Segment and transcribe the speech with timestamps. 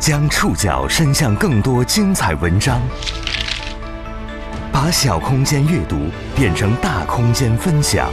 [0.00, 2.80] 将触角伸向更多精彩文章，
[4.72, 5.96] 把小空间阅读
[6.36, 8.08] 变成大空间分享。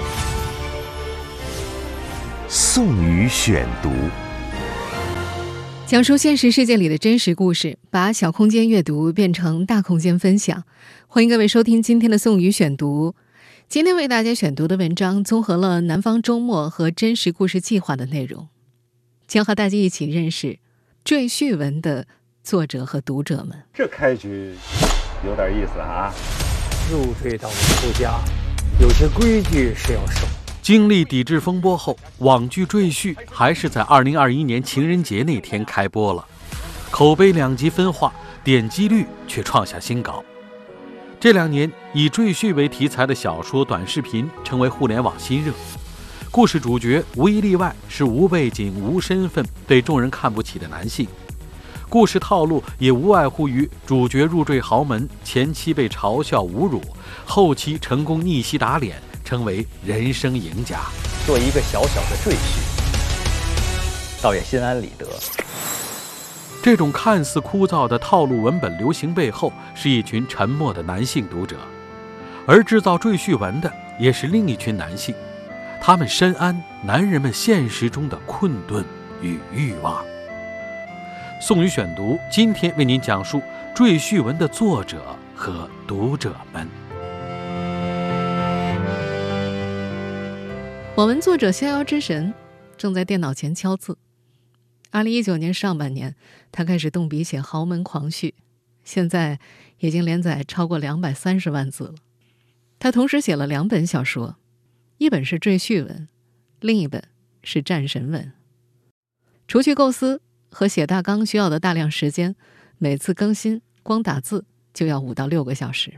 [2.49, 3.91] 宋宇选读，
[5.85, 10.63] 讲述现实世界里的真实故事，把小空间阅读变成大空间分享。
[11.06, 13.13] 欢迎各位收听今天的宋宇选读。
[13.70, 18.48] 今天为大家选读的文章综合了《南方周末》和《真实故事计划》的内容，
[19.27, 20.58] 将和大家一起认识
[21.05, 22.08] 赘婿文的
[22.44, 23.55] 作者和读者们。
[23.71, 24.55] 这开局
[25.23, 26.12] 有点意思啊！
[26.91, 28.20] 入赘到我夫家，
[28.79, 30.26] 有些规矩是要守。
[30.63, 36.26] 经历抵制风波后，网剧《赘婿》还是在2021年情人节那天开播了，
[36.89, 38.12] 口碑两极分化，
[38.43, 40.26] 点击率却创下新高。
[41.20, 45.53] 这两年，以赘婿为题材的小说、短视频成为互联网新热。
[46.35, 51.07] 故事主角无一例外是无背景、无身份、被众人看不起的男性。
[51.88, 56.82] 故事套路也无外乎于主角入赘豪门，前期被嘲笑侮辱，
[57.24, 60.82] 后期成功逆袭打脸，成为人生赢家。
[61.26, 65.08] 做一个小小的赘婿，倒也心安理得。
[66.62, 71.56] 这种看似枯燥的套路文本流行背后，是一群沉默的男性读者，
[72.46, 75.16] 而制造赘婿文的也是另一群男性，
[75.88, 78.83] 他们深谙男人们现实中的困顿
[79.22, 80.03] 与欲望。
[81.39, 83.39] 宋宇选读今天为您讲述
[83.75, 86.67] 赘婿文的作者和读者们。
[90.95, 92.33] 网文作者逍遥之神
[92.75, 93.95] 正在电脑前敲字。
[94.89, 96.16] 二零一九年上半年，
[96.52, 98.33] 他开始动笔写豪门狂婿，
[98.83, 99.38] 现在
[99.78, 101.94] 已经连载超过两百三十万字了。
[102.80, 104.38] 他同时写了两本小说，
[104.98, 106.08] 一本是赘婿文，
[106.60, 107.04] 另一本
[107.44, 108.32] 是战神文。
[109.48, 112.36] 除去构思和写大纲需要的大量时间，
[112.78, 115.94] 每次更新光打字就要五到六个小时。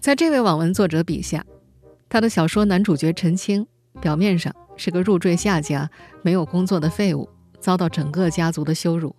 [0.00, 1.46] 在这位网文作者笔下，
[2.08, 3.66] 他的小说男主角陈清
[4.00, 4.54] 表面上。
[4.74, 5.88] 是个入赘下家、
[6.22, 7.28] 没有工作的废物，
[7.60, 9.14] 遭到整个家族的羞辱，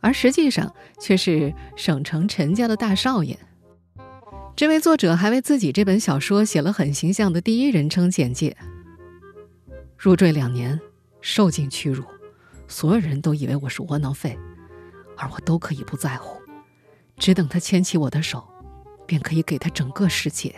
[0.00, 3.36] 而实际上却是省城陈家的大少爷。
[4.58, 8.56] 这位作者还为自己这本小说写了很形象的第一人称简介：
[9.96, 10.80] 入赘两年，
[11.20, 12.02] 受尽屈辱，
[12.66, 14.36] 所有人都以为我是窝囊废，
[15.16, 16.40] 而我都可以不在乎，
[17.18, 18.44] 只等他牵起我的手，
[19.06, 20.52] 便可以给他整个世界。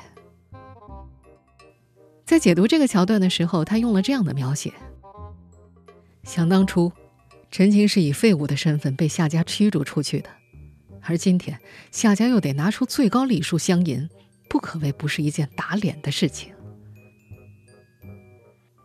[2.25, 4.72] 在解读这个桥段的时候，他用了这样的描写：
[6.22, 6.91] 想当初，
[7.50, 10.31] 陈情是以废物的身份被夏家驱逐出去的，
[11.03, 11.59] 而今天
[11.91, 14.09] 夏家又得拿出最高礼数相迎，
[14.49, 16.53] 不可谓不是一件打脸的事情。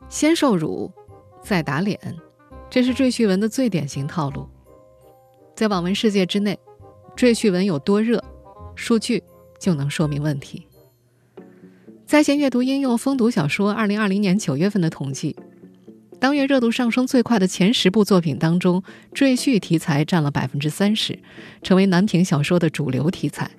[0.10, 0.92] 先受辱，
[1.44, 2.00] 再打脸，
[2.70, 4.48] 这是赘婿文的最典型套路。
[5.56, 6.58] 在网文世界之内，
[7.16, 8.24] 赘婿文有多热，
[8.76, 9.24] 数据
[9.60, 10.68] 就能说明问题。
[12.06, 15.36] 在线阅读应用风读小说二零二零年九月份的统计，
[16.20, 18.82] 当月热度上升最快的前十部作品当中，
[19.14, 21.18] 赘婿题材占了百分之三十，
[21.62, 23.52] 成为男频小说的主流题材。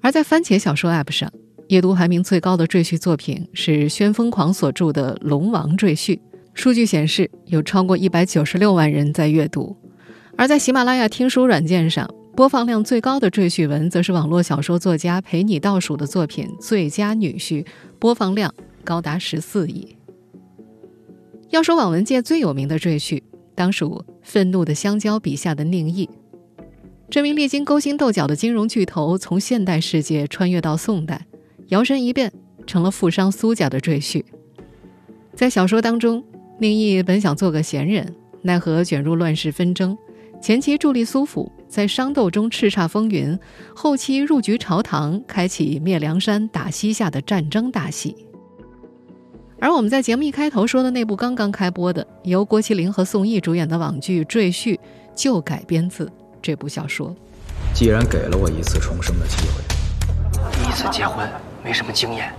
[0.00, 1.32] 而在番茄小说 App 上，
[1.68, 6.16] 阅读排名最高的赘婿作品是宣疯狂所著的《龙王赘婿》，
[6.54, 9.76] 数据显示有超过一百九十六万人在阅读。
[10.36, 17.62] 而在喜马拉雅听书软件上，播放量最高的赘婿文，则是网络小说作家陪你倒数的作品《最佳女婿》，
[17.98, 18.54] 播放量
[18.84, 19.95] 高达十四亿。
[21.56, 23.22] 要说网文界最有名的赘婿，
[23.54, 26.06] 当属《愤怒的香蕉》笔下的宁毅。
[27.08, 31.26] 这名历经勾心斗角的金融巨头，从现代世界穿越到宋代，
[31.68, 32.30] 摇身一变
[32.66, 34.22] 成了富商苏家的赘婿。
[35.34, 36.22] 在小说当中，
[36.58, 39.96] 宁毅本想做个闲人，奈何卷入乱世纷争。
[40.42, 43.38] 前期助力苏府在商斗中叱咤风云，
[43.74, 48.14] 后期入局朝堂，开启灭梁山打西夏的战争大戏。
[49.58, 54.74] 而我们在节目一开头说的那部刚刚开播的由郭麒麟和宋轶主演的网剧《赘婿》，
[55.14, 56.10] 就改编自
[56.42, 57.14] 这部小说。
[57.74, 59.62] 既然给了我一次重生的机会，
[60.52, 61.28] 第一次结婚
[61.64, 62.32] 没什么经验。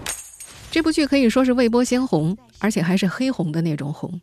[0.70, 4.22] 这部剧可以说是未播先红，而且还是黑红的那种红。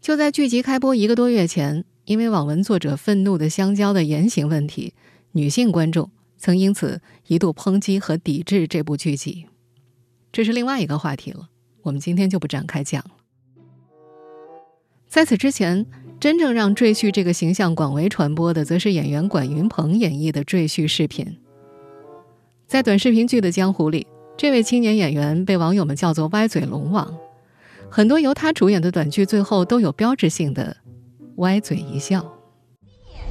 [0.00, 1.84] 就在剧集开播一个多月前。
[2.04, 4.94] 因为网文作者愤怒的香蕉的言行问题，
[5.32, 9.44] 女性观众曾因此一度抨击和抵制这部剧集，
[10.32, 11.50] 这是另外一个话题了，
[11.88, 13.10] 我们今天就不展开讲了。
[15.08, 15.86] 在此之前，
[16.20, 21.38] 真正让赘婿这个形象广为传播的，则是演员管云鹏演绎的赘婿视频。
[22.66, 24.06] 在短视频剧的江湖里，
[24.36, 27.16] 这位青年演员被网友们叫做“歪嘴龙王”，
[27.88, 30.76] 很多由他主演的短剧最后都有标志性的。
[31.36, 32.34] 歪嘴一笑。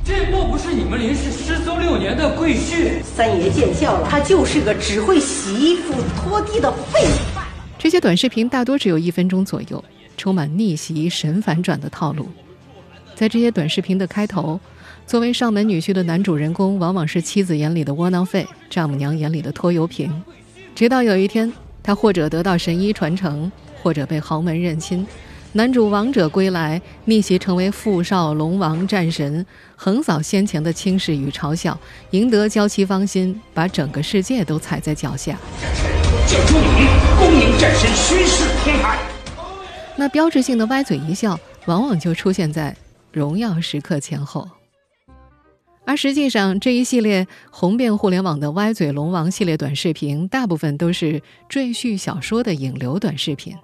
[0.03, 3.03] 这莫不是你们林氏失踪六年的贵婿？
[3.03, 7.01] 三爷见笑了，他就是个只会洗衣服、拖地的废
[7.35, 7.36] 饭。
[7.77, 9.83] 这些短视频大多只有一分钟左右，
[10.17, 12.27] 充满逆袭、神反转的套路。
[13.15, 14.59] 在这些短视频的开头，
[15.05, 20.11] 作为上门女婿的男主人公往往是妻子眼里的窝囊废，丈母娘眼里的拖油瓶。
[20.75, 21.51] 直到有一天，
[21.83, 23.51] 他或者得到神医传承，
[23.81, 25.05] 或者被豪门认亲。
[25.53, 29.43] 男主王者归来，逆袭成为富少、龙王、战神，
[29.75, 31.79] 横扫先前的轻视与嘲笑，
[32.11, 35.37] 赢得娇妻芳心，把整个世界都踩在脚下。
[35.61, 35.91] 战神
[36.27, 38.99] 教主你，恭迎战神巡视天台。
[39.95, 42.77] 那标志性的歪嘴一笑，往往就出现在
[43.11, 44.47] 荣耀时刻前后。
[45.83, 53.55] 而实际上，这一系列红遍互联网的歪嘴龙王系列短视频，大部分都是赘婿小说的引流短视频。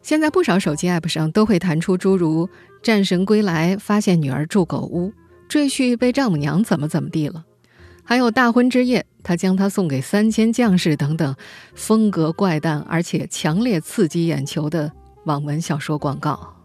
[0.00, 2.48] 现在不少手机 App 上都会弹出诸如
[2.82, 5.12] “战神归来发现女儿住狗屋
[5.46, 7.44] ”“赘婿被丈母娘怎么怎么地了”，
[8.02, 11.34] 还有“大婚之夜他将它送给三千将士”等等，
[11.74, 14.92] 风格怪诞而且强烈刺激眼球的
[15.24, 16.56] 网文小说广告。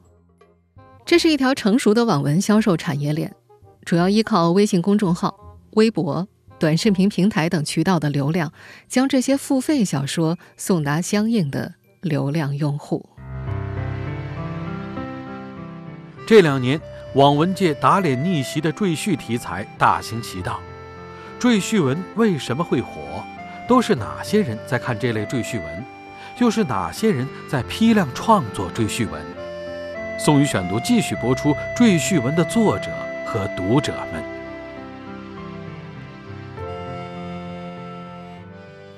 [1.06, 3.34] 这是一条成熟的网文销售产业链，
[3.86, 5.34] 主要依靠微信公众号、
[5.72, 6.28] 微博、
[6.60, 8.52] 短视频平台等渠道的流量，
[8.88, 13.08] 将这些付费小说送达相应的流量用户。
[16.26, 16.82] 这两年，
[17.16, 20.60] 网文界打脸逆袭的赘婿题材大行其道。
[21.40, 23.24] 赘婿文为什么会火？
[23.68, 25.86] 都是哪些人在看这类赘婿文？
[26.40, 29.22] 又是哪些人在批量创作赘婿文？
[30.20, 32.90] 宋宇选读继续播出赘婿文的作者
[33.26, 34.24] 和读者们。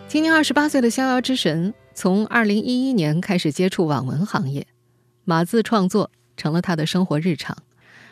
[0.07, 4.65] 今年二十八岁的逍遥之神，从二零一一年开始接触网文行业，
[5.25, 6.11] 码字创作。
[6.37, 7.57] 成了他的生活日常。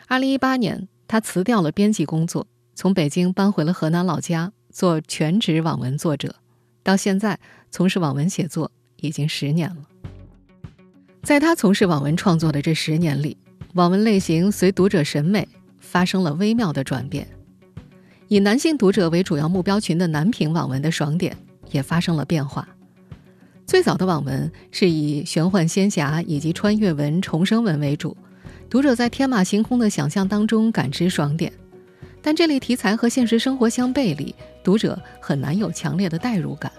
[0.06, 2.46] 二零一八年，他辞掉了编辑工作，
[2.78, 6.36] 从北京搬回了河南老家，做全职网文作者。
[6.84, 7.40] 到现在，
[7.72, 9.82] 从事网文写作已经十年了。
[11.24, 13.36] 在他从事网文创作的这十年里，
[13.74, 15.48] 网文类型随读者审美
[15.80, 17.26] 发生了微妙的转变。
[18.28, 21.36] 以男性读者为主要目标群的男频网文的爽点
[21.72, 22.68] 也发生了变化。
[23.66, 28.16] 最早的网文是以玄幻仙侠以及穿越文、重生文为主，
[28.70, 31.52] 读者在天马行空的想象当中感知爽点。
[32.28, 36.70] 但这类题材和现实生活相背离，读者很难有强烈的代入感。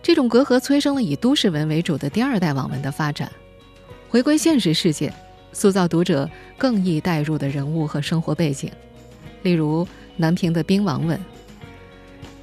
[0.00, 3.28] 这种隔阂催生了以都市文为主的第二代网文的发展，
[4.08, 5.12] 回归现实世界，
[5.52, 8.70] 塑造读者更易代入的人物和生活背景。
[9.42, 9.84] 例如
[10.16, 11.18] 南平的兵王文。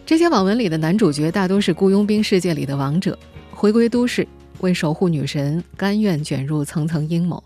[0.06, 3.18] 这些网文里的男主角大多是雇佣兵世界里的王者，
[3.52, 4.28] 回归都市
[4.60, 7.42] 为守护女神，甘愿卷入层层阴谋。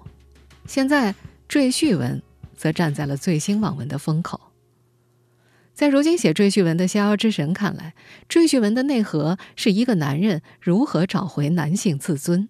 [0.65, 1.13] 现在
[1.47, 2.19] 赘婿文
[2.57, 4.41] 则站在了最新网文的风口。
[5.73, 7.93] 在如今写赘婿文的逍遥之神看来，
[8.27, 12.49] 赘婿文的内核是一个男人如何找回男性自尊。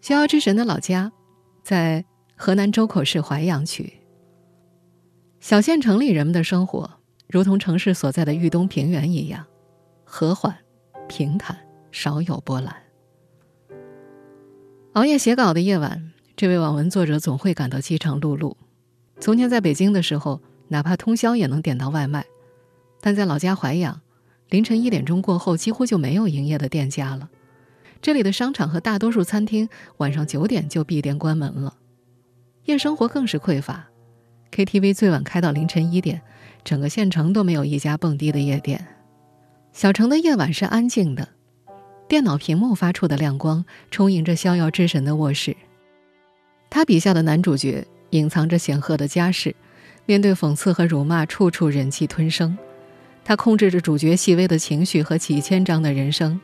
[0.00, 1.12] 逍遥之神的老家
[1.62, 2.04] 在
[2.36, 4.00] 河南周口市淮阳区，
[5.40, 6.98] 小县城里人们的生活。
[7.26, 9.46] 如同城市所在的豫东平原一样，
[10.04, 10.54] 和缓、
[11.08, 11.56] 平坦，
[11.90, 12.76] 少有波澜。
[14.92, 18.56] 熬夜写稿的夜晚，这位网文作者总会感到饥肠辘辘。
[19.20, 22.26] 从前在北京的时候，哪怕通宵也能点到外卖，
[23.00, 24.00] 但在老家淮阳，
[24.48, 27.30] 凌晨一点钟过后几乎就没有营业的店家了。
[28.02, 29.68] 这里的商场和大多数餐厅
[29.98, 31.76] 晚上九点就闭店关门了，
[32.64, 33.88] 夜生活更是匮乏
[34.50, 36.20] ，KTV 最晚开到凌晨一点。
[36.64, 38.86] 整个县城都没有一家蹦迪的夜店，
[39.72, 41.28] 小城的夜晚是安静的，
[42.08, 45.56] 电脑屏幕发出的亮光充盈着逍遥之神的卧室。
[46.74, 49.54] 他笔下的男主角隐藏着显赫的家世，
[50.06, 52.58] 面对讽刺和辱骂，处处忍气吞声。
[53.24, 56.40] 他控制着主角细微的情绪和几千章的人生。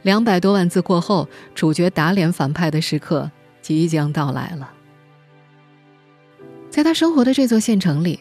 [0.00, 4.72] 两百多万字过后，主角打脸反派的时刻即将到来了。
[6.70, 8.20] 在他生活的这座县城里。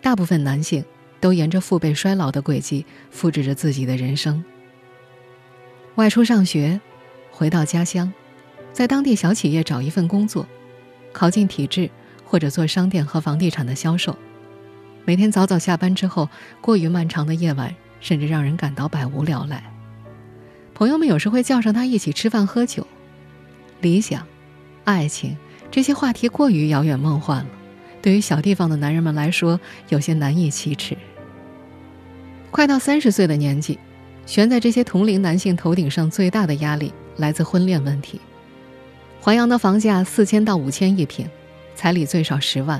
[0.00, 0.84] 大部分男性
[1.18, 4.44] 都沿着父辈衰老的轨迹复制着自己的人生。
[5.96, 6.80] 外出上学，
[7.32, 8.12] 回到家乡，
[8.72, 10.46] 在当地小企业找一份工作，
[11.14, 11.88] 考进体制
[12.26, 14.14] 或者做商店和房地产的销售。
[15.06, 16.28] 每天早早下班之后，
[16.60, 19.64] 过于漫长的夜晚甚至让人感到百无聊赖。
[20.74, 22.86] 朋友们有时会叫上他一起吃饭喝酒。
[23.80, 24.26] 理想、
[24.84, 25.36] 爱情
[25.70, 27.50] 这些话题过于遥远梦幻了。
[28.02, 30.96] 对于小地方的男人们来说，有些难以启齿。
[32.50, 33.78] 快到三十岁的年纪，
[34.26, 38.20] 悬在这些同龄男性头顶上最大的压力来自婚恋问题。
[39.24, 41.26] 淮阳的房价四千到五千一平，
[41.74, 42.78] 彩礼最少十万，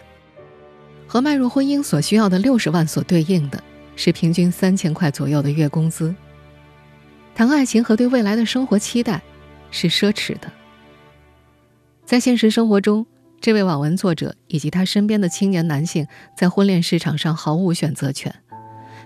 [1.07, 3.65] 和迈入婚姻所需要的六十万所对应的
[3.97, 6.15] 是平均三千块左右的月工资。
[7.35, 9.23] 谈爱情和对未来的生活期待
[9.71, 10.53] 是奢侈的。
[12.05, 13.07] 在现实生活中，
[13.41, 18.35] 这位网文作者以及他身边的青年男性在婚恋市场上毫无选择权，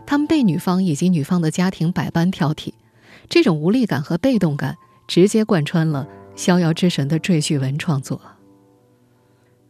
[0.04, 2.72] 他们被女方以及女方的家庭百般挑剔，
[3.28, 4.76] 这种无力感和被动感
[5.06, 8.20] 直接贯穿了《逍遥之神》的赘婿文创作。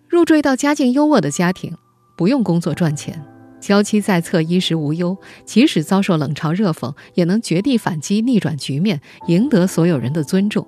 [0.06, 1.74] 入赘到家境优渥的家庭，
[2.14, 3.24] 不用工作赚钱，
[3.58, 10.62] 娇妻在侧，衣食无忧，即使遭受冷嘲热讽，也能绝地反击，逆转局面，赢得所有人的尊重。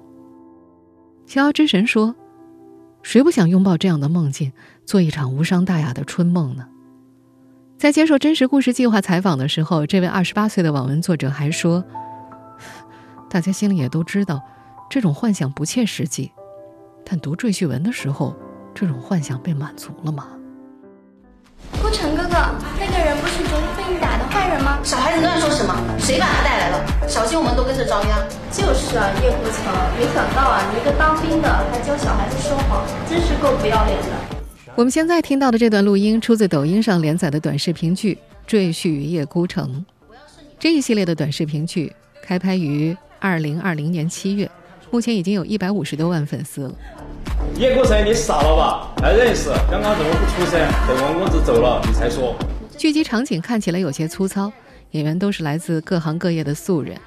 [1.33, 2.17] 《逍遥之神》说。
[3.03, 4.53] 谁不想拥抱这样的梦境，
[4.85, 6.67] 做一场无伤大雅的春梦呢？
[7.79, 11.83] 在接受真实故事计划采访的时候，这位二十八岁的网文作者还说
[13.31, 14.43] ：“大家心里也都知道，
[14.91, 16.33] 这种幻想不切实际，
[17.05, 18.35] 但读赘婿文的时候，
[18.75, 20.27] 这种幻想被满足了吗？”
[21.81, 22.35] 顾城哥哥，
[22.77, 24.81] 那个人不是昨天被你打的坏人吗？
[24.83, 25.73] 小孩子乱说什么？
[25.97, 27.09] 谁把他带来了？
[27.09, 28.19] 小心我们都跟着遭殃。
[28.51, 34.09] 就是啊，叶顾城，没想到啊，你一个当兵的还教小孩子说谎，真是够不要脸的。
[34.75, 39.85] 我们现在听到的这段录音出自抖音上连载的短视频剧《赘婿与叶孤城》。
[40.59, 44.51] 这一系列的短视频剧开拍于二零二零年七月，
[44.91, 46.75] 目前已经有一百五十多万粉丝了。
[47.57, 48.95] 叶孤城，你傻了吧？
[49.01, 49.49] 还认识？
[49.71, 50.61] 刚刚怎么不出声？
[50.89, 52.37] 等王公子走了你才说。
[52.77, 54.53] 剧集场景看起来有些粗糙，
[54.91, 56.99] 演员都是来自各行各业的素人，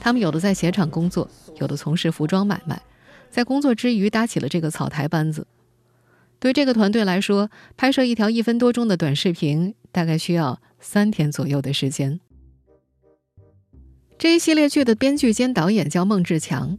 [0.00, 1.28] 他们有的在鞋厂工作，
[1.60, 2.82] 有的从事服装买卖，
[3.30, 5.46] 在工作之余搭起了这个草台班子。
[6.38, 12.20] 对这个团队来说，拍摄一条一分多钟的短视频大概需要三天左右的时间。
[14.18, 16.76] 这一系列剧的编剧兼导演叫孟志强，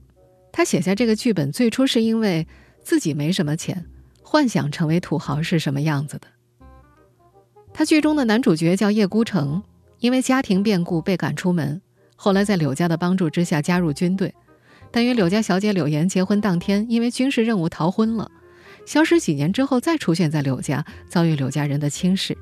[0.55, 2.47] 他写下这个剧本最初是因为。
[2.85, 3.83] 自己没什么钱，
[4.21, 6.27] 幻想成为土豪是什么样子的。
[7.73, 9.63] 他剧中的男主角叫叶孤城，
[9.97, 11.81] 因为家庭变故被赶出门，
[12.15, 14.35] 后来在柳家的帮助之下加入军队，
[14.91, 18.29] 但与柳家小姐柳岩结婚当天因为军事任务逃婚了，
[18.85, 22.37] 消失几年之后再出现在柳家，遭遇柳家人的轻视。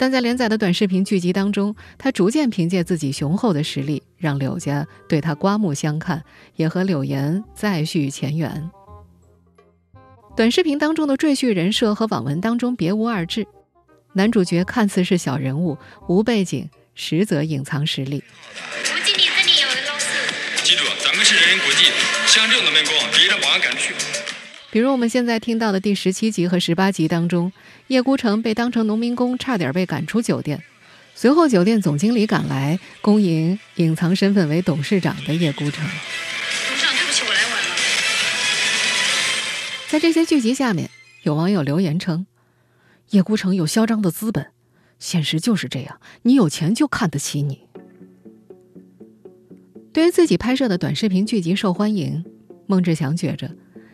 [0.00, 6.24] 但在连载的短视频剧集当中，他逐渐凭借自己雄厚的实力，让柳家对他刮目相看，
[6.56, 8.70] 也和柳岩再续前缘。
[10.34, 13.46] 短视频当中的赘婿人设和网文当中别无二致，
[14.14, 15.76] 男主角看似是小人物，
[16.08, 18.24] 无背景，实则隐藏实力。
[18.24, 20.06] 吴经理这里有个公司，
[20.64, 21.84] 记住，咱们是人人国际，
[22.26, 23.92] 像这种面孔，别人马上赶去。
[24.72, 27.52] 比如我们现在听到的第十七集和十八集当中，
[27.88, 30.62] 叶孤城被当成农民工，差点被赶出酒店，
[31.12, 35.84] 随后酒店总经理赶来恭迎隐藏身份为董事长的叶孤城。
[35.84, 37.74] 董事长，对不起，我来晚了
[39.88, 40.88] 在这些剧集下面，
[41.24, 42.28] 有网友留言称
[43.10, 44.52] ：“叶孤城有嚣张的资本，
[45.00, 47.62] 现实就是这样，你有钱就看得起你。”
[49.92, 52.24] 对于自己拍摄的短视频剧集受欢迎，
[52.68, 53.50] 孟志强觉着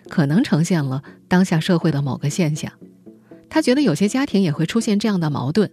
[0.08, 2.72] 可能呈现了当下社会的某个现象。
[3.48, 5.70] 他觉得有些家庭也会出现这样的矛盾，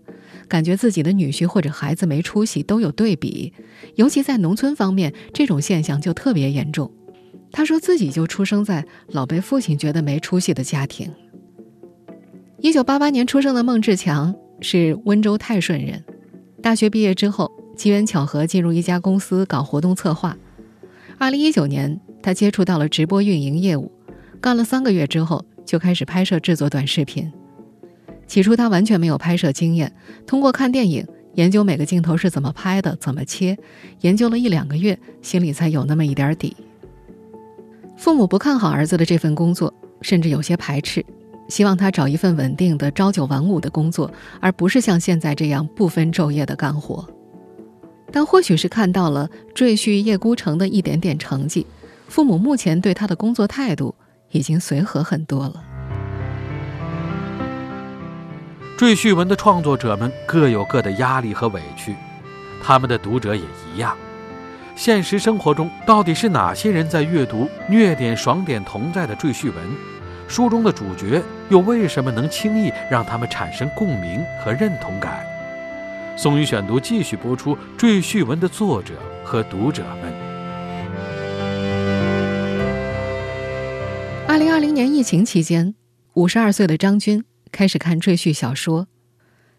[0.48, 3.52] 感觉自己的女婿或者孩子没出息，都有对比，
[3.96, 6.92] 尤其在农村方面，这种现象就特别严重。
[7.52, 11.12] 他说自己就出生在老被父亲觉得没出息的家庭。
[12.60, 16.04] 一九八八年出生的孟志强是温州泰顺人，
[16.62, 20.38] 大学毕业之后机缘巧合进入一家公司搞活动策划。
[21.18, 23.92] 二零一九年，他接触到了直播运营业务，
[24.44, 27.32] 干了三个月之后就开始拍摄制作短视频。
[28.28, 29.96] 起初他完全没有拍摄经验，
[30.28, 33.58] 通过看电影研究每个镜头是怎么拍的、怎么切，
[34.02, 36.58] 研究了一两个月，心里才有那么一点底。
[37.96, 41.06] 父母不看好儿子的这份工作，甚至有些排斥，
[41.48, 47.08] 希望他找一份稳定的、朝九晚五的工作，而不是像现在这样不分昼夜的干活。
[48.12, 51.66] 但或许是看到了赘婿叶孤城的一点点成绩，
[52.10, 53.96] 父母目前对他的工作态度
[54.34, 55.64] 已经随和很多了。
[58.78, 61.96] 赘婿文的创作者们各有各的压力和委屈，
[62.62, 63.42] 他们的读者也
[63.74, 63.96] 一样。
[64.76, 69.56] 现实生活中，到底是哪些人在阅读虐点、爽点同在的赘婿文？
[70.28, 75.24] 书中的主角又为什么能轻易让他们产生共鸣和认同感？
[76.18, 80.23] 宋宇选读继续播出赘婿文的作者和读者们。
[84.44, 85.74] 零二零年疫情期间，
[86.16, 88.90] 五十二岁的张军开始看赘婿小说。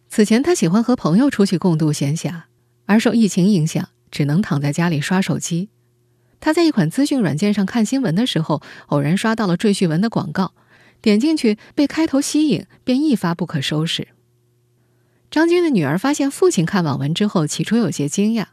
[0.09, 2.43] 此前，他喜欢和朋友出去共度闲暇，
[2.85, 3.88] 而受疫情影响。
[4.11, 5.71] 只能躺在家里刷手机。
[6.38, 10.53] 他在一款资讯软件上看新闻的时候，偶然刷到了赘婿文的广告，
[11.00, 14.09] 点进去被开头吸引，便一发不可收拾。
[15.31, 18.49] 张军的女儿发现父亲看网文之后，起初有些惊讶。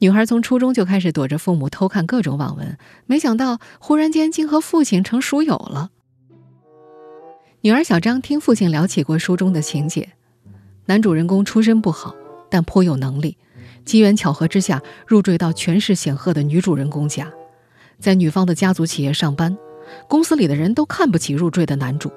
[0.00, 5.90] 女孩从初中就开始躲着父母偷看各种网文，没想到忽然间竟和父亲成熟友了。
[7.60, 10.12] 女儿小张听父亲聊起过书中的情节，
[10.86, 12.14] 男主人公出身不好，
[12.50, 13.36] 但颇有能力，
[13.84, 17.30] 机缘巧合之下入赘到权势显赫的女主人公家，
[17.98, 19.54] 在女方的家族企业上班，
[20.08, 22.10] 公司里的人都看不起入赘的男主，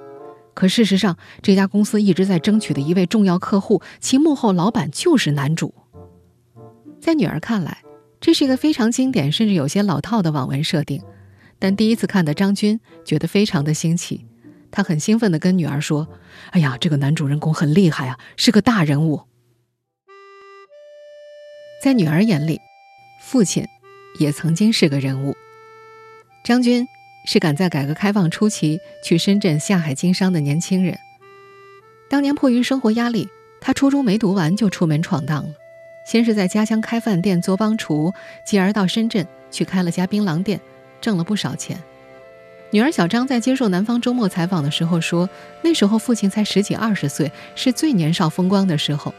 [0.54, 5.74] 可事实上这家公司一直在争取的一位重要客户，其幕后老板就是男主。
[7.04, 7.80] 在女儿看来，
[8.22, 11.04] 这是一个非常经典甚至有些老套的网文设定，
[11.60, 14.26] 但第一次看的张军觉得非常的新奇。
[14.72, 16.08] 他很兴奋地跟女儿说
[16.52, 19.24] ：“哎呀，这个男主人公很厉害啊，是个大人物。”
[21.84, 22.62] 在女儿眼里，
[23.22, 23.68] 父亲
[24.18, 25.36] 也曾经是个人物。
[26.46, 26.88] 张军
[27.26, 30.98] 是赶在改革开放初期去深圳下海经商的年轻人。
[32.10, 33.28] 当年迫于生活压力，
[33.60, 35.50] 他初中没读完就出门闯荡了，
[36.04, 40.60] 先是在家乡开饭店做帮厨，继而到深圳去开了家槟榔店，
[41.00, 41.78] 挣了不少钱。
[42.72, 45.30] 女儿小张在接受南方周末采访的时候说
[45.62, 49.14] ：“那时候父亲才十几二十岁，是最年少风光的时候，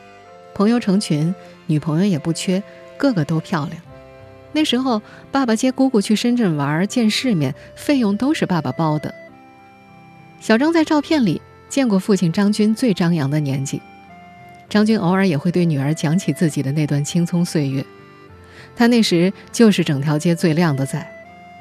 [0.54, 1.32] 朋友成群，
[1.66, 2.60] 女朋友也不缺，
[2.96, 3.80] 个个都漂亮。
[4.50, 5.00] 那时候
[5.30, 9.14] 爸爸接姑姑去深圳玩，见世面，费用都是爸爸包的。”
[10.40, 13.80] 小张在照片里见过父亲张军最张扬的年纪，
[14.74, 17.86] 张军偶尔也会对女儿讲起自己的那段青葱岁月，
[18.74, 21.00] 他那时就是整条街最靓的仔，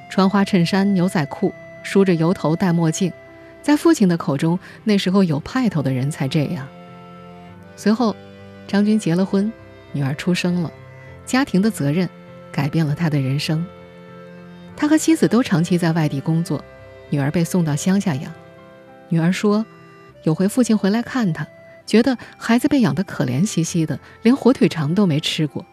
[0.09, 1.53] 穿花衬衫、牛仔裤。
[1.83, 3.13] 梳着油头，戴墨镜，
[3.61, 6.67] 在父亲的口中，那时候有派头的人才这样。
[7.75, 8.15] 随后，
[8.67, 9.53] 张军结了婚，
[9.91, 10.71] 女儿出生了，
[11.23, 12.09] 家庭的责任
[12.51, 13.63] 改变了他的人生。
[14.75, 16.63] 他和妻子都长期在外地工作，
[17.11, 18.33] 女儿被送到乡下养。
[19.09, 19.63] 女儿说，
[20.23, 21.47] 有回父亲回来看她，
[21.85, 25.65] 觉得孩子被养得可怜兮兮的，连火腿肠都没吃过。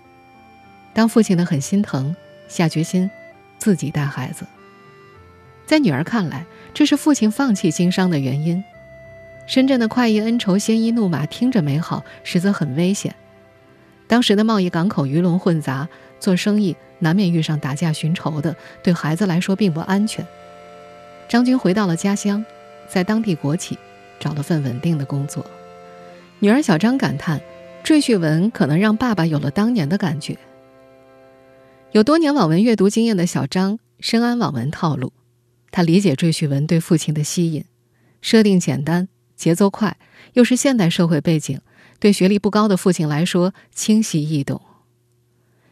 [0.93, 2.15] 当父亲的很心疼，
[2.49, 3.11] 下决心
[3.59, 4.45] 自己带孩子。
[5.67, 6.45] 在女儿看来，
[6.75, 8.63] 这是父亲放弃经商的原因。
[9.47, 13.15] 深圳的快意恩仇、鲜衣怒马听着美好，实则很危险。
[14.09, 20.27] 当时的贸易港口鱼龙混杂，做生意难免遇上打架寻仇的，对孩子来说并不安全。
[21.29, 22.45] 张军回到了家乡，
[22.89, 23.79] 在当地国企
[24.19, 25.45] 找了份稳定的工作。
[26.43, 27.41] 女儿小张感叹
[27.85, 30.39] ：“赘婿文可能让爸爸有了当年的感觉。”
[31.93, 35.13] 有多年网文阅读经验的小张深谙网文套路。
[35.71, 37.65] 他理解赘婿文对父亲的吸引，
[38.23, 39.99] 设定简单，节奏快，
[40.33, 41.61] 又是现代社会背景，
[41.99, 44.61] 对学历不高的父亲来说清晰易懂。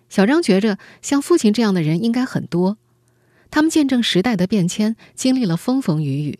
[0.08, 2.76] 小张觉着，像父亲这样的人应该很多，
[3.50, 6.38] 他们见证时代的变迁，经历了风风雨雨。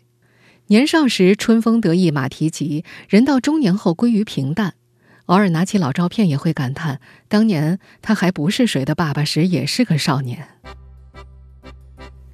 [0.69, 4.75] 年少时春风得意马蹄疾，人到中年后归于平淡。
[5.25, 10.47] 偶尔拿起老照片，也会感叹，当年他还不是谁的爸爸时，也是个少年。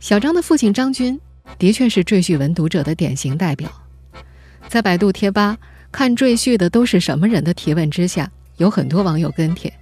[0.01, 1.17] 小张的父亲张军，
[1.57, 3.71] 的确是赘婿文读者的典型代表。
[4.67, 5.57] 在百度贴吧
[5.89, 9.73] 看赘婿的都是什么人的提问之下，有很多网友跟帖。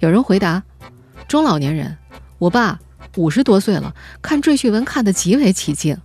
[0.00, 0.60] 有人回答：
[1.28, 1.96] 中老年人，
[2.38, 2.80] 我爸
[3.14, 5.96] 五十多岁了，看赘婿文看得极为起劲。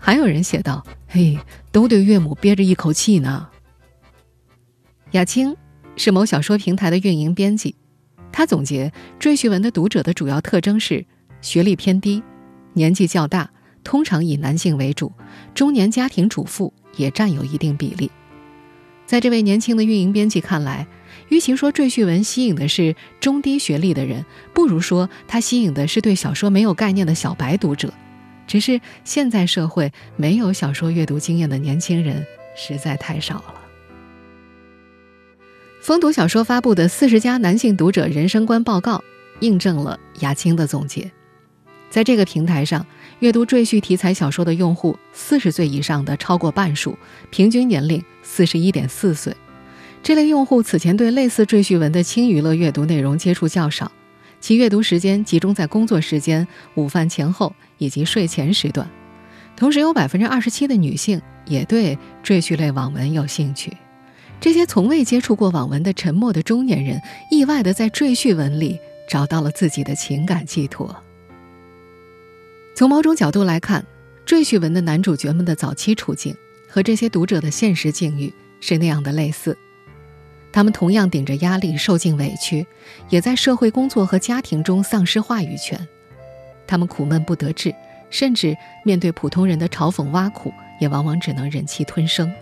[0.00, 1.38] 还有人写道：嘿，
[1.70, 3.48] 都对岳母憋着一口气呢。
[5.12, 5.54] 雅青
[5.94, 7.76] 是某小说平台的运营编辑，
[8.32, 11.04] 他总结赘婿文的读者的主要特征是
[11.42, 12.22] 学历偏低。
[12.72, 13.50] 年纪较大，
[13.84, 15.12] 通常以男性为主，
[15.54, 18.10] 中年家庭主妇也占有一定比例。
[19.04, 20.86] 在这位年轻的运营编辑看来，
[21.28, 27.92] 与其说赘婿文吸引的是中低学历的人，不如说他吸引的是对小说没有概念的小白读者。
[28.50, 33.54] 只是现在社会没有小说阅读经验的年轻人实在太少了。
[35.80, 39.04] 风读小说发布的四十家男性读者人生观报告，
[39.38, 41.08] 印证了雅青的总结。
[41.90, 42.84] 在这个平台上，
[43.20, 46.98] 阅读赘婿题材小说的用户，四十岁以上的超过半数，
[47.30, 49.32] 平均年龄四十一点四岁。
[50.02, 53.92] 这类用户此前对类似赘婿文的轻娱乐阅读内容接触较少，
[54.40, 58.88] 其阅读时间集中在工作时间、午饭前后以及睡前时段。
[59.56, 63.76] 同时，有百分之二十七的女性也对赘婿类网文有兴趣。
[64.40, 66.98] 这些从未接触过网文的沉默的中年人，
[67.30, 70.96] 意外的在赘婿文里找到了自己的情感寄托。
[72.74, 73.84] 从某种角度来看，
[74.24, 76.34] 赘婿文的男主角们的早期处境
[76.66, 79.54] 和这些读者的现实境遇是那样的类似。
[80.52, 82.66] 他们同样顶着压力，受尽委屈，
[83.08, 85.88] 也在社会工作和家庭中丧失话语权。
[86.66, 87.74] 他们苦闷不得志，
[88.10, 92.32] 甚至面对普通人的嘲讽挖苦，也往往只能忍气吞声。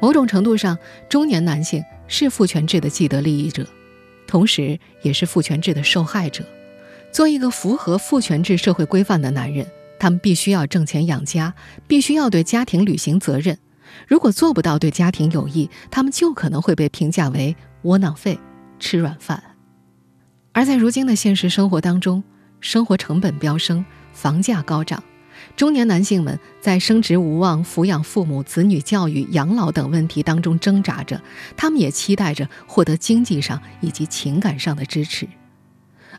[0.00, 0.78] 某种程度上，
[1.08, 3.66] 中年男性是父权制的既得利益者，
[4.26, 6.44] 同时也是父权制的受害者。
[7.12, 9.66] 做一个符合父权制社会规范的男人，
[9.98, 11.54] 他们必须要挣钱养家，
[11.86, 13.58] 必须要对家庭履行责任。
[14.06, 18.38] 如果做不到对家庭有益，他们就可能会被评价为窝囊废、
[18.78, 19.42] 吃软饭。
[20.52, 22.22] 而在如今的现实生活当中，
[22.60, 25.02] 生活成本飙升，房价高涨。
[25.54, 31.20] 中年男性们在升职无望、抚养父母、子女教育、养老等问题当中挣扎着，
[31.56, 35.28] 他们也期待着获得经济上以及情感上的支持。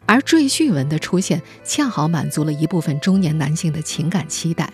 [0.06, 4.72] 而赘婿文的出现，恰好满足了一部分中年男性的情感期待。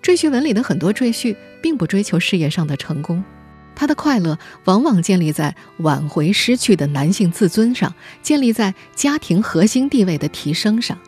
[0.00, 3.22] 赘婿文里的很多赘婿并不追求事业上的成功，
[3.74, 10.98] 他的快乐往往建立在挽回失去的男性自尊上，建立在家庭核心地位的提升上。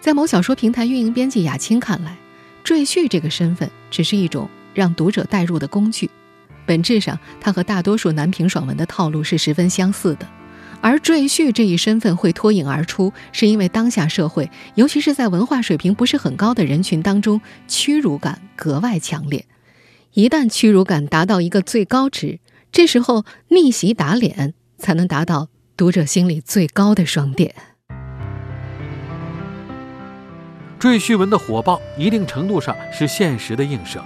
[0.00, 2.16] 在某小说平台运营编辑雅青看来，
[2.62, 6.10] 赘婿这个身份只是一种让读者代入的工具，
[6.66, 10.28] 本质上，它和大多数男频爽文的套路是十分相似的。
[10.82, 19.46] 而赘婿这一身份会脱颖而出，是因为当下社会，尤其是在文化水平不是很高的人群当中，屈辱感格外强烈。
[20.12, 22.40] 一旦屈辱感达到一个最高值，
[22.70, 27.54] 这时候逆袭打脸才能达到读者心里最高的双点。
[30.78, 34.02] 赘婿文的火爆，一定程度上是现实的映射。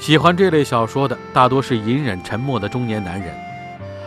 [0.00, 3.32] 喜欢这类小说的，大多是隐忍沉默的中年男人，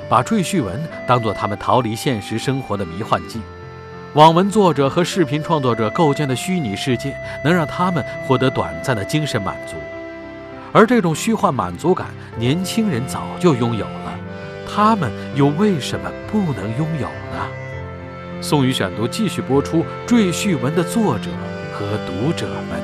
[0.10, 3.40] 把赘婿文当作他们逃离现实生活的迷幻剂。
[4.14, 9.76] 网文作者和视频创作者构建的虚拟世界，能让他们获得短暂的精神满足。
[10.72, 14.14] 而这种虚幻满足感，年轻人早就拥有了，
[14.68, 17.48] 他们又为什么不能拥有呢？
[18.42, 21.30] 宋宇选读继续播出《赘婿文》的作者。
[21.78, 22.82] 和读者们，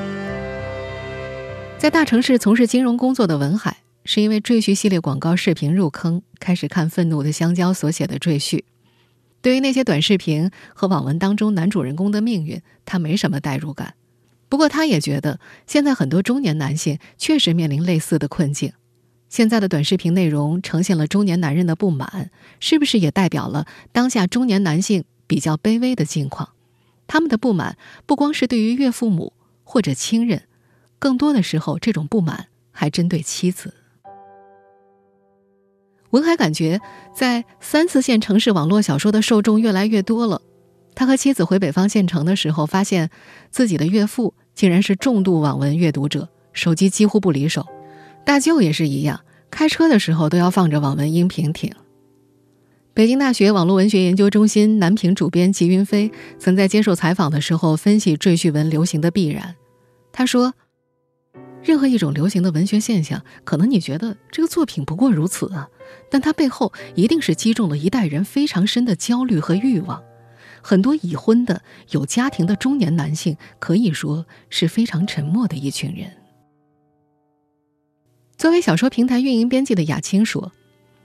[1.77, 8.63] 在大城市从事金融工作的文海，是因为赘婿系列广告视频入坑，开始看《愤怒的香蕉》所写的赘婿。
[9.41, 13.95] 对于那些短视频和网文当中男主人公的命运，他没什么代入感。
[14.49, 18.73] 不过，他也觉得现在很多中年男性确实面临类似的困境。
[19.29, 26.49] 现在的短视频内容呈现了中年男人的不满，是不是也代表了当下中年男性比较卑微的境况？
[27.07, 29.33] 他们的不满不光是对于岳父母
[29.63, 30.43] 或者亲人，
[30.99, 33.73] 更多的时候，这种不满还针对妻子。
[36.11, 36.79] 文海感觉，
[37.13, 40.41] 在三四线城市网络小说的受众越来越多了。
[40.93, 43.09] 他和妻子回北方县城的时候，发现
[43.49, 47.65] 自己的岳父竟然是重度网文阅读者，手机几乎不离手。
[48.25, 51.71] 大舅也是一样，开车的时候都要放着网文音频听。
[52.93, 59.55] 北京大学网络文学研究中心南平主编吉云飞曾在接受采访的时候分析赘婿文流行的必然。
[60.11, 60.53] 他说
[61.63, 65.69] ：“任何一种流行的文学现象，可能你觉得这个作品不过如此啊，
[66.09, 70.01] 但它背后一定是击中了一代人非常深的焦虑和欲望。
[70.61, 76.11] 很多已婚的有家庭的中年男性，可以说是非常沉默的一群人。”
[78.37, 80.51] 作为小说平台运营编辑的雅青说。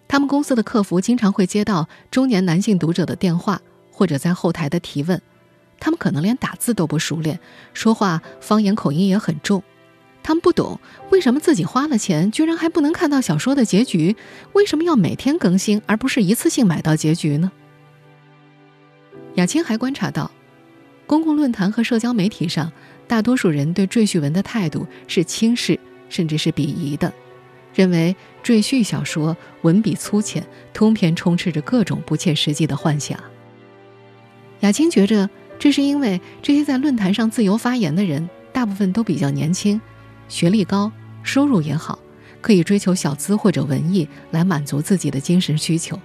[0.09, 5.21] 他们公司的客服经常会接到中年男性读者的电话，或者在后台的提问。
[5.81, 7.41] 他们可能连打字都不熟练，
[7.75, 9.61] 说话方言口音也很重。
[10.27, 14.17] 他们不懂为什么自己花了钱，居然还不能看到小说的结局？
[14.55, 17.53] 为什么要每天更新，而不是一次性买到结局呢？
[19.37, 20.29] 雅青还观察到，
[21.07, 22.73] 公共论坛和社交媒体上，
[23.07, 27.13] 大多数人对赘婿文的态度是轻视，甚至是鄙夷的。
[27.73, 33.17] 认为赘婿小说文笔粗浅，通篇充斥着各种不切实际的幻想。
[34.59, 39.81] 雅青觉着，这是因为这些在论坛上自由发言的人，大部分都比较年轻，
[40.29, 40.91] 学历高，
[41.23, 41.99] 收入也好，
[42.41, 45.99] 可以追求小资或者文艺来满足自己的精神需求。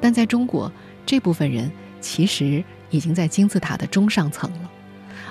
[0.00, 0.70] 但在中国，
[1.06, 1.70] 这部分人
[2.00, 4.70] 其实已经在金字塔的中上层了，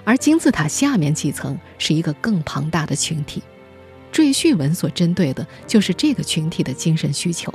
[0.03, 3.41] 而金字塔下面几层是一个更庞大的群体。
[4.11, 7.53] 赘婿文所针对的就是这个群体的精神需求。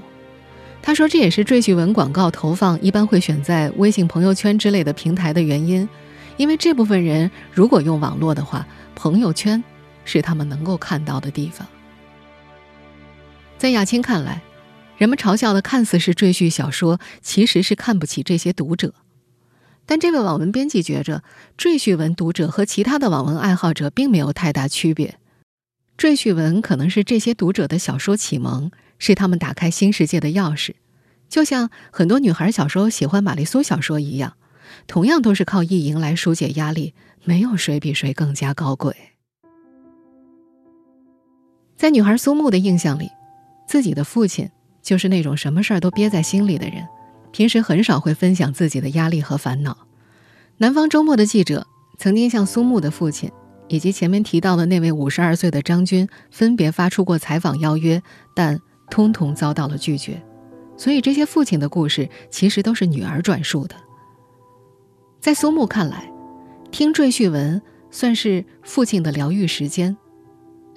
[0.81, 5.87] 他说，这也是赘婿文广告投放一般会选在微信朋友圈之类的平台的原因，
[6.37, 9.63] 因为这部分人如果用网络的话，朋友圈
[10.07, 11.69] 是他们能够看到的地方。
[13.59, 14.41] 在雅青看来，
[14.97, 18.95] 人们嘲笑的看似是赘婿小说，其实是看不起这些读者。
[19.85, 21.23] 但这位网文编辑觉着，
[21.57, 25.19] 赘婿文读者和其他的网文爱好者并没有太大区别。
[25.97, 30.75] 赘婿文可能是这些读者的小说启蒙，是他们打开新世界的钥匙，
[31.29, 34.37] 就像很多女孩小时候喜欢玛丽苏小说一样，
[34.87, 36.93] 同样都是靠意淫来疏解压力，
[37.25, 39.16] 没有谁比谁更加高贵。
[41.77, 43.11] 在女孩苏木的印象里，
[43.67, 44.51] 自己的父亲
[44.83, 46.87] 就是那种什么事儿都憋在心里的人，
[47.33, 49.77] 平时很少会分享自己的压力和烦恼。
[50.57, 51.67] 南方周末的记者
[51.99, 53.31] 曾经向苏木的父亲
[53.69, 58.03] 以及前面提到的那位五十二岁的张军分别发出过采访邀约，
[58.35, 58.59] 但
[58.91, 60.23] 通通遭到了拒绝。
[60.79, 63.75] 所以这些父亲的故事其实都是女儿转述的。
[65.21, 66.11] 在苏木看来，
[66.71, 67.61] 听赘婿文
[67.91, 69.95] 算是父亲的疗愈时间。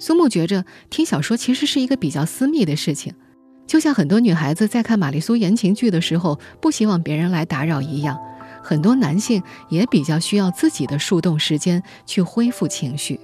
[0.00, 3.14] 苏木觉着听小说其实是一个比较私密的事情，
[3.66, 8.18] 就像很多女孩子在看玛丽苏言情剧的时候不希望别人来打扰一样，
[8.62, 13.20] 很多男性也比较需要自己的树洞时间去恢复情绪。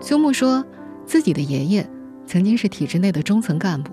[0.00, 0.62] 苏木说，
[1.06, 1.90] 自己的爷爷
[2.26, 3.90] 曾经是体制内的中层干部，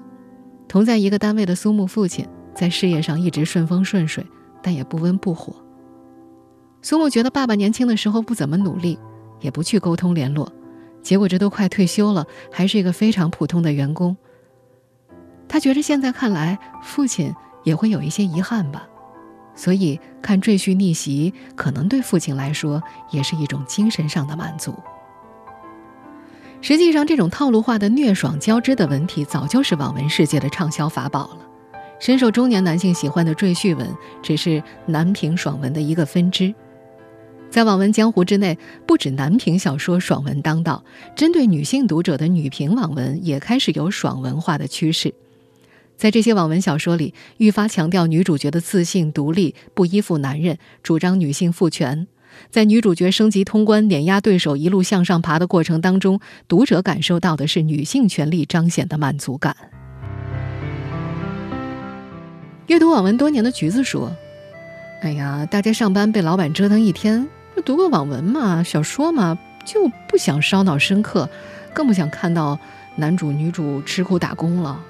[0.67, 4.25] 同在一个单位的苏木父亲在事业上一直顺风顺水，
[4.61, 5.55] 但也不温不火。
[6.81, 8.99] 苏木觉得爸爸年轻的时候不怎么努力，
[9.39, 10.51] 也不去沟通联络。
[11.05, 14.17] 结果这都快退休了，还是一个非常普通的员工。
[15.47, 17.31] 他觉着现在看来，父亲
[17.63, 18.87] 也会有一些遗憾吧，
[19.53, 24.73] 所以看赘婿逆袭，可能对父亲来说也是一种精神上的满足。
[26.59, 31.37] 实际上，这种套路化的虐爽交织的文体，早就是网文世界的畅销法宝了。
[31.99, 33.87] 深受中年男性喜欢的赘婿文，
[34.23, 36.51] 只是男频爽文的一个分支。
[37.49, 40.83] 在网文江湖之内，不止男频小说爽文当道，
[41.15, 45.13] 针对女性读者的女频网文也开始有爽文化的趋势。
[45.95, 52.07] 在这些网文小说里，愈发强调女主角的自信、独立，不依附男人，主张女性赋权。
[52.51, 59.55] 在女主角升级通关、碾压对手、一路向上爬的过程当中，读者感受到的是女性权利彰显的满足感。
[62.67, 64.13] 阅读网文多年的橘子说
[65.01, 71.29] ：“哎呀，大家上班被老板折腾一天。”就读个网文嘛，小说嘛，就不想烧脑深刻，
[71.73, 72.59] 更不想看到
[72.97, 74.83] 男主女主吃苦打工了。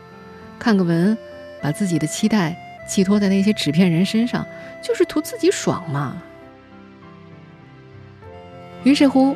[0.57, 1.15] 看个文，
[1.61, 4.43] 把自己的期待寄托在那些纸片人身上，
[4.81, 6.17] 就是图自己爽嘛。
[8.83, 9.35] 于是乎，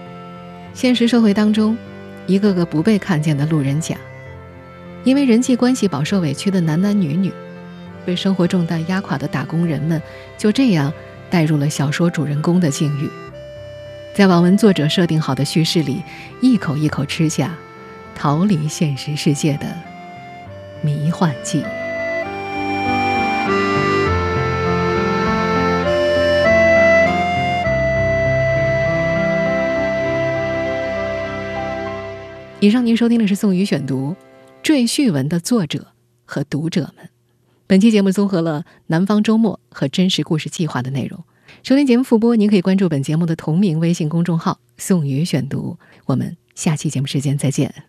[0.73, 1.77] 现实社会当中，
[2.25, 3.95] 一个个不被看见的路人甲，
[5.03, 7.31] 因为人际关系饱受委屈的男男女女，
[8.07, 10.01] 被生活重担压垮的打工人们，
[10.35, 10.91] 就这样。
[11.29, 13.09] 带入了小说主人公的境遇，
[14.13, 16.01] 在网文作者设定好的叙事里，
[16.41, 17.55] 一口一口吃下
[18.15, 19.67] 逃离现实世界的
[20.81, 21.63] 迷幻剂。
[32.61, 34.13] 以上您收听的是宋宇选读
[34.61, 35.87] 《赘婿文》的作者
[36.25, 37.09] 和读者们。
[37.69, 41.23] 本期节目综合了《南方周末》和《真实故事计划》的内容。
[41.61, 45.77] 收听节目复播，您可以关注本节目的同名微信公众号“宋宇选读”。
[46.07, 47.83] 我们下期节目时间再见。